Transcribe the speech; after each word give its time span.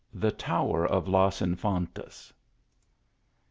THE 0.15 0.31
TOWER 0.31 0.87
OF 0.87 1.07
LAS 1.07 1.43
INFANTAS. 1.43 2.33